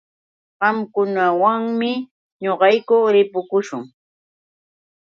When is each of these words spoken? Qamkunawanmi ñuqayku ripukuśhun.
Qamkunawanmi 0.59 1.91
ñuqayku 2.43 2.95
ripukuśhun. 3.13 3.83